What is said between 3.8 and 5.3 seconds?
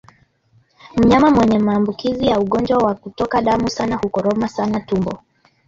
hukoroma sana tumbo